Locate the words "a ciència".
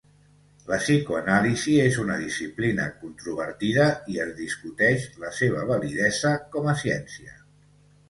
6.77-7.43